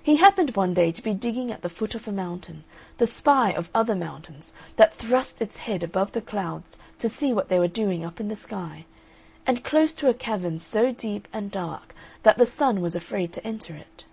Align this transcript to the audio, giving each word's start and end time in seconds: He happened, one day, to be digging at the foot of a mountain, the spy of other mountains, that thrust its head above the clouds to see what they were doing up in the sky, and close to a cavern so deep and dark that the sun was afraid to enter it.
He 0.00 0.18
happened, 0.18 0.54
one 0.54 0.72
day, 0.72 0.92
to 0.92 1.02
be 1.02 1.14
digging 1.14 1.50
at 1.50 1.62
the 1.62 1.68
foot 1.68 1.96
of 1.96 2.06
a 2.06 2.12
mountain, 2.12 2.62
the 2.98 3.08
spy 3.08 3.50
of 3.50 3.70
other 3.74 3.96
mountains, 3.96 4.54
that 4.76 4.94
thrust 4.94 5.42
its 5.42 5.56
head 5.56 5.82
above 5.82 6.12
the 6.12 6.20
clouds 6.22 6.78
to 7.00 7.08
see 7.08 7.32
what 7.32 7.48
they 7.48 7.58
were 7.58 7.66
doing 7.66 8.04
up 8.04 8.20
in 8.20 8.28
the 8.28 8.36
sky, 8.36 8.84
and 9.44 9.64
close 9.64 9.92
to 9.94 10.08
a 10.08 10.14
cavern 10.14 10.60
so 10.60 10.92
deep 10.92 11.26
and 11.32 11.50
dark 11.50 11.92
that 12.22 12.38
the 12.38 12.46
sun 12.46 12.80
was 12.80 12.94
afraid 12.94 13.32
to 13.32 13.44
enter 13.44 13.74
it. 13.74 14.04